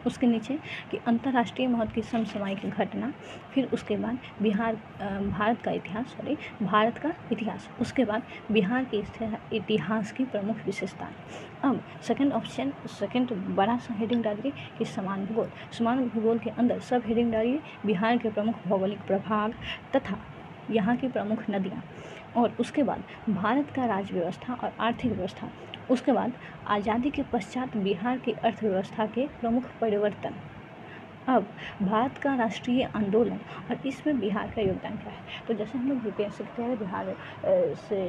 उसके 0.07 0.27
नीचे 0.27 0.57
कि 0.91 0.97
अंतर्राष्ट्रीय 1.07 1.67
महत्व 1.67 1.93
की 1.93 2.01
समसामयिक 2.03 2.65
घटना, 2.69 3.11
फिर 3.53 3.69
उसके 3.73 3.97
बाद 3.97 4.17
बिहार 4.41 4.75
भारत 5.01 5.61
का 5.61 5.71
इतिहास 5.71 6.05
सॉरी 6.07 6.37
भारत 6.61 6.97
का 6.97 7.13
इतिहास, 7.31 7.69
उसके 7.81 8.05
बाद 8.05 8.23
बिहार 8.51 8.85
के 8.85 9.03
इतिहास 9.57 10.11
की 10.11 10.25
प्रमुख 10.25 10.65
विशेषता। 10.65 11.09
अब 11.63 11.81
सेकंड 12.07 12.33
ऑप्शन 12.33 12.73
सेकंड 12.89 13.31
बड़ा 13.55 13.77
सा 13.77 13.93
हेडिंग 13.93 14.23
डालिए 14.23 14.51
कि 14.77 14.85
समान 14.85 15.25
भूगोल। 15.25 15.49
समान 15.77 16.07
भूगोल 16.09 16.39
के 16.39 16.49
अंदर 16.49 16.79
सब 16.79 17.03
हेडिंग 17.05 17.31
डालिए, 17.31 17.59
बिहार 17.85 18.17
के 18.17 18.29
प्रमुख 18.29 18.67
भौगोलिक 18.67 18.99
प्रभाग 19.07 19.53
तथा 19.95 20.17
यहाँ 20.71 20.95
की 20.97 21.07
प्रमुख 21.07 21.43
नदियाँ 21.49 21.83
और 22.37 22.55
उसके 22.59 22.83
बाद 22.83 23.03
भारत 23.29 23.71
का 23.75 23.85
राज्य 23.85 24.13
व्यवस्था 24.13 24.53
और 24.53 24.73
आर्थिक 24.79 25.11
व्यवस्था, 25.11 25.49
उसके 25.91 26.11
बाद 26.11 26.33
आज़ादी 26.67 27.09
के 27.09 27.23
पश्चात 27.23 27.77
बिहार 27.77 28.17
की 28.17 28.31
अर्थव्यवस्था 28.33 29.05
के 29.07 29.27
प्रमुख 29.39 29.69
परिवर्तन। 29.81 30.33
अब 31.27 31.47
भारत 31.81 32.17
का 32.17 32.33
राष्ट्रीय 32.35 32.83
आंदोलन 32.85 33.39
और 33.71 33.87
इसमें 33.87 34.19
बिहार 34.19 34.51
का 34.55 34.61
योगदान 34.61 34.95
क्या 34.97 35.11
है? 35.11 35.45
तो 35.47 35.53
जैसे 35.53 35.77
हम 35.77 35.89
लोग 35.89 36.05
यू 36.05 36.11
पी 36.11 36.23
एस 36.23 36.33
सी 36.33 36.43
की 36.43 36.55
तैयारी 36.55 36.75
बिहार 36.75 37.15
से 37.79 37.99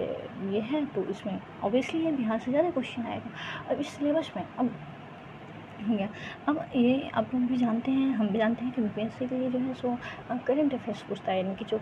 ये 0.53 0.61
है 0.63 0.85
तो 0.87 1.05
इसमें 1.11 1.41
ऑब्वियसली 1.63 2.01
ये 2.01 2.13
बिहार 2.13 2.39
से 2.39 2.51
ज़्यादा 2.51 2.71
क्वेश्चन 2.71 3.03
आएगा। 3.03 3.31
अब 3.71 3.81
इस 3.81 3.89
सिलेबस 3.89 4.31
में, 4.37 4.45
अब 4.59 4.71
हो। 5.89 5.97
गया 5.97 6.09
अब 6.49 6.61
ये 6.77 7.09
आप 7.15 7.35
लोग 7.35 7.43
भी 7.49 7.57
जानते 7.57 7.91
हैं, 7.91 8.13
हम 8.15 8.29
भी 8.29 8.39
जानते 8.39 8.65
हैं 8.65 8.73
कि 8.73 8.83
यूपीएससी 8.83 9.27
के 9.27 9.37
लिए 9.37 9.51
जो 9.51 9.59
है 9.59 9.75
सो 9.75 9.97
करंट 10.47 10.75
अफेयर्स 10.75 11.03
पूछता 11.03 11.33
है, 11.33 11.39
यानी 11.39 11.55
कि 11.55 11.65
जो 11.65 11.81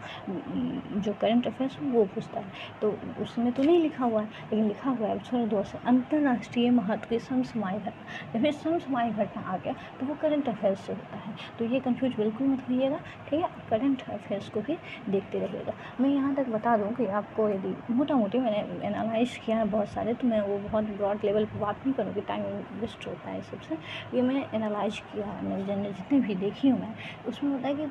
जो 1.01 1.13
करंट 1.21 1.47
अफेयर्स 1.47 1.77
वो 1.83 2.05
पूछता 2.15 2.41
है। 2.41 2.65
तो 2.83 2.91
उसमें 3.23 3.53
तो 3.53 3.63
नहीं 3.63 3.83
लिखा 3.83 4.05
हुआ 4.05 4.21
है, 4.23 4.27
लेकिन 4.27 4.67
लिखा 4.69 4.91
हुआ 4.91 5.09
है 5.09 5.19
थोड़ा 5.23 5.45
दो 5.47 5.63
से, 5.65 5.79
अंतर्राष्ट्रीय 5.87 6.71
महत्व 6.71 7.09
की 7.11 7.19
समसमाय 7.21 7.79
घटना। 7.79 8.39
जब 8.39 8.51
समसमाय 8.53 9.11
घटना 9.11 9.43
आ 9.43 9.57
गया 9.57 9.75
तो 10.01 10.07
वो 10.07 10.15
करंट 10.23 10.49
अफेयर्स 10.49 10.81
से 10.87 10.93
होता 10.93 11.17
है। 11.19 11.35
तो 11.59 11.65
ये 11.65 11.81
कन्फ्यूज़ 11.81 12.17
बिल्कुल 12.17 12.47
मत 12.49 12.65
होइएगा, 12.69 13.01
ठीक 13.29 13.41
है? 13.41 13.49
करंट 13.71 14.03
अफेयर्स 14.11 14.49
को 14.49 14.61
भी 14.61 14.77
देखते 15.09 15.39
रहिएगा। 15.39 15.73
मैं 16.01 16.11
यहाँ 16.11 16.35
तक 16.35 16.49
बता 16.49 16.77
दूँ 16.77 16.93
कि 16.95 17.07
आपको 17.17 17.49
यदि 17.51 17.75
मोटा 17.91 18.15
मोटी 18.17 18.39
मैंने 18.39 18.87
एनालाइज 18.87 19.37
किया 19.37 19.57
है 19.57 19.65
बहुत 19.71 19.89
सारे 19.89 20.15
तो 20.15 20.27
मैं 20.29 20.41
वो 20.41 20.59
बहुत 20.59 20.85
ब्रॉड 20.87 21.25
लेवल 21.25 21.45
पर 21.45 21.59
बात 21.59 21.87
नहीं 21.87 21.95
करूँगी 21.95 22.21
टाइम 22.29 22.45
वेस्ट 22.81 23.07
होता 23.07 23.31
है 23.31 23.41
सबसे 23.43 23.77
ये 24.15 24.23
मैंने 24.23 24.49
एनालाइज 24.55 24.99
किया 25.11 25.27
है 25.29 25.45
मैंने 25.45 25.65
जन 25.67 25.93
जितनी 25.93 26.21
भी 26.21 26.35
देखी 26.37 26.69
हूँ 26.69 26.81
मैं, 26.81 26.95
उसमें 27.27 27.51
होता 27.51 27.69
है 27.69 27.75
कि 27.75 27.87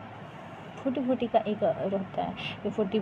फोर्टी 0.78 1.02
फोर्टी 1.02 1.28
का 1.28 1.40
एक 1.48 1.60
रहता 1.64 2.22
है 2.24 2.34
कि 2.64 2.70
फोर्टी 2.70 3.00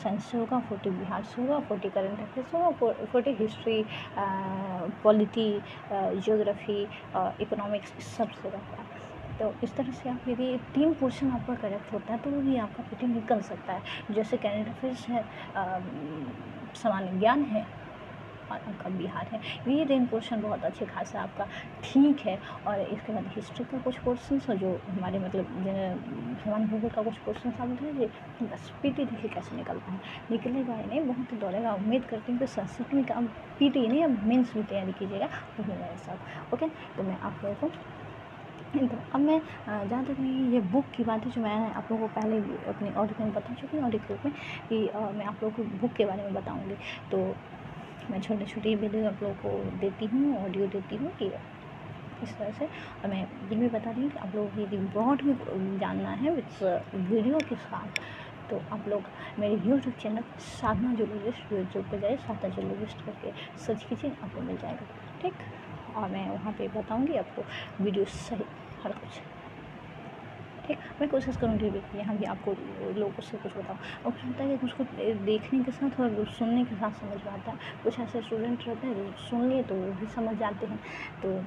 साइंस 0.00 0.24
से 0.30 0.36
होगा, 0.38 0.58
फोर्टी 0.68 0.90
बिहार 0.90 1.22
से 1.24 1.40
होगा, 1.40 1.58
फोर्टी 1.68 1.88
करंट 1.90 2.20
अफेयर्स 2.22 2.54
होगा 2.54 2.70
forty 3.12 3.30
history 3.40 3.84
polity 5.04 5.48
geography 5.92 6.82
economics 7.42 7.92
सबसे 8.16 8.48
रहता 8.48 8.82
है। 8.82 9.04
तो 9.40 9.54
इस 9.62 9.74
तरह 9.76 9.90
से 9.92 10.08
आप 10.08 10.28
यदि 10.28 10.56
तीन 10.74 10.92
पोर्शन 11.00 11.30
आपका 11.30 11.54
करेक्ट 11.62 11.92
होता 11.92 12.12
है 12.12 12.18
तो 12.18 12.30
वो 12.30 12.40
भी 12.42 12.56
आपका 12.58 12.82
पेटी 12.82 13.06
निकल 13.06 13.40
सकता 13.48 13.72
है। 13.72 13.82
जैसे 14.10 14.36
करंट 14.36 14.68
अफेयर्स 14.68 15.08
है 15.08 15.22
सामान्य 16.82 17.10
ज्ञान 17.18 17.42
है 17.44 17.64
और 18.50 18.58
आपका 18.58 18.90
बिहार 18.96 19.28
है। 19.32 19.40
ये 19.68 19.84
रेन 19.84 20.06
पोर्शन 20.06 20.40
बहुत 20.40 20.64
अच्छे 20.64 20.84
खासा 20.86 21.20
आपका 21.20 21.46
ठीक 21.84 22.20
है 22.26 22.38
और 22.66 22.80
इसके 22.82 23.12
बाद 23.12 23.28
हिस्ट्री 23.36 23.64
का 23.66 23.78
कुछ 23.80 23.98
क्वेश्चन 23.98 24.40
है 24.48 24.56
जो 24.58 24.80
हमारे 24.88 25.18
मतलब 25.18 25.46
समान 26.44 26.66
भूगोल 26.68 26.90
का 26.90 27.02
कुछ 27.02 27.18
क्वेश्चन 27.24 27.52
आप 27.60 27.76
है 27.82 28.06
बस 28.42 28.70
पी 28.82 28.90
टी 28.90 29.04
देखिए 29.04 29.30
कैसे 29.34 29.56
निकलता 29.56 29.92
है। 29.92 30.00
निकलेगा 30.30 30.74
ही 30.74 30.86
नहीं, 30.86 31.00
बहुत 31.02 31.34
दौड़ेगा 31.34 31.74
उम्मीद 31.74 32.04
करती 32.06 32.32
हूँ 32.32 32.38
कि 32.40 32.46
संस्कृत 32.46 32.94
में 32.94 33.04
का 33.06 33.20
पी 33.58 33.68
टी 33.70 33.86
नहीं, 33.88 34.04
अब 34.04 34.24
मेन्स 34.26 34.52
भी 34.54 34.62
तैयारी 34.64 34.92
कीजिएगा 34.92 35.28
वो 35.58 35.64
मेरे 35.66 35.96
साथ 35.98 36.54
ओके 36.54 36.66
तो 36.96 37.02
मैं 37.02 37.18
आप 37.22 37.44
लोगों 37.44 37.68
को 37.68 37.70
तो 38.74 38.96
अब 39.14 39.20
मैं 39.20 39.40
जहाँ 39.68 40.04
तक 40.04 40.16
मैं 40.20 40.30
ये 40.52 40.60
बुक 40.72 40.90
की 40.94 41.04
बात 41.04 41.24
है, 41.26 41.30
जो 41.30 41.40
मैं 41.42 41.72
आप 41.72 41.90
लोगों 41.90 42.08
को 42.08 42.20
पहले 42.20 42.36
अपनी 42.68 42.92
ऑडियो 42.92 43.24
में 43.24 43.32
बता 43.32 43.54
चुकी 43.54 43.76
हूँ 43.76 43.84
ऑडियो 43.86 44.18
में, 44.24 44.32
कि 44.68 44.90
मैं 44.94 45.24
आप 45.26 45.42
लोगों 45.42 45.50
को 45.56 45.64
बुक 45.78 45.92
के 45.96 46.04
बारे 46.06 46.22
में 46.22 46.32
बताऊँगी। 46.34 46.76
तो 47.10 47.22
मैं 48.10 48.20
छोटे 48.20 48.44
छोटे 48.44 48.74
वीडियो 48.76 49.06
आप 49.08 49.22
लोगों 49.22 49.34
को 49.42 49.78
देती 49.80 50.06
हूँ 50.06 50.44
ऑडियो 50.44 50.66
देती 50.66 50.96
हूँ 50.96 51.10
कि 51.18 51.26
इस 52.22 52.36
तरह 52.38 52.50
से। 52.58 52.64
और 52.66 53.10
मैं 53.10 53.20
ये 53.22 53.56
भी 53.56 53.68
बता 53.68 53.90
रही 53.90 54.02
हूँ 54.02 54.10
कि 54.10 54.18
आप 54.18 54.34
लोगों 54.34 54.48
को 54.48 54.60
यदि 54.60 54.76
ब्रॉड 54.76 55.22
में 55.22 55.78
जानना 55.78 56.10
है 56.22 56.34
विथ 56.34 56.62
वीडियो 56.94 57.40
के 57.48 57.56
साथ। 57.56 58.00
तो 58.50 58.60
आप 58.72 58.88
लोग 58.88 59.02
मेरे 59.38 59.54
YouTube 59.54 59.94
channel 60.02 60.24
Sadhna 60.40 60.94
zoologist 60.94 61.52
YouTube 61.52 61.84
पर 61.90 62.00
जाए 62.00 62.16
साधना 62.16 62.48
जोलॉजिस्ट 62.56 63.04
करके 63.06 63.32
सर्च 63.64 63.84
कीजिए, 63.84 64.10
आपको 64.22 64.40
मिल 64.40 64.56
जाएगा। 64.56 64.86
ठीक? 65.22 65.34
और 65.96 66.08
मैं 66.10 66.28
वहाँ 66.30 66.52
पे 66.52 66.68
बताऊँगी 66.68 67.16
आपको 67.16 67.42
वीडियो 67.84 68.04
सही, 68.04 68.44
हर 68.82 68.92
कुछ। 68.92 69.20
ठीक 70.66 70.78
मैं 71.00 71.08
कोशिश 71.10 71.36
करूँगी 71.36 71.70
कि 71.70 71.98
यहाँ 71.98 72.16
भी 72.16 72.24
आपको 72.26 72.54
लोगों 72.96 73.22
से 73.22 73.38
कुछ 73.38 73.56
बताऊँ। 73.56 73.78
और 74.04 74.12
क्या 74.12 74.26
होता 74.26 74.44
है 74.44 74.56
कि 74.56 74.66
उसको 74.66 74.84
देखने 75.24 75.62
के 75.64 75.72
साथ 75.72 76.00
और 76.00 76.24
सुनने 76.38 76.64
के 76.64 76.76
साथ 76.76 77.00
समझ 77.00 77.22
में 77.24 77.32
आता 77.32 77.50
है। 77.50 77.82
कुछ 77.84 78.00
ऐसे 78.00 78.22
स्टूडेंट 78.22 78.66
रहते 78.68 78.86
हैं 78.86 78.94
जो 78.96 79.12
सुन 79.20 79.48
लिए 79.48 79.62
तो 79.62 79.74
वो 79.74 79.92
भी 80.00 80.06
समझ 80.14 80.36
जाते 80.38 80.66
हैं। 80.66 80.78
तो 81.22 81.40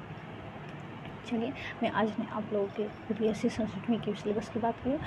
चलिए, 1.27 1.51
मैं 1.81 1.89
आज 1.91 2.13
ने 2.19 2.25
आप 2.27 2.53
लोगों 2.53 2.67
के 2.77 3.13
बी 3.13 3.27
एस 3.29 3.41
सी 3.41 3.49
संस्कृत 3.49 4.01
की 4.05 4.13
सिलेबस 4.13 4.49
की 4.49 4.59
बात 4.59 4.79
करूँ। 4.83 4.97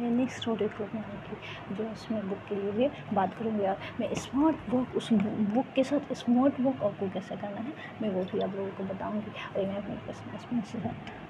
मैं 0.00 0.10
नेक्स्ट 0.10 0.48
ऑडियो 0.48 0.68
ग्रुप 0.76 0.94
में 0.94 1.02
आऊँगी 1.02 1.74
जो 1.74 1.88
उसमें 1.90 2.28
बुक 2.28 2.44
के 2.48 2.54
लिए 2.54 2.72
भी 2.72 2.88
बात 3.14 3.34
करूँगी 3.38 3.66
और 3.66 3.78
मैं 4.00 4.14
स्मार्ट 4.16 4.68
वर्क 4.74 4.96
उस 4.96 5.12
बुक 5.12 5.72
के 5.76 5.84
साथ 5.84 6.14
स्मार्ट 6.14 6.60
वर्क 6.60 6.82
आपको 6.84 7.08
कैसे 7.10 7.36
करना 7.36 7.60
है, 7.60 7.72
मैं 8.02 8.10
वो 8.10 8.24
भी 8.24 8.40
आप 8.40 8.56
लोगों 8.56 8.70
को 8.70 8.94
बताऊँगी। 8.94 9.30
और 9.56 9.66
मैं 9.66 9.76
अपने 9.76 9.96
पर्सनल 10.06 11.25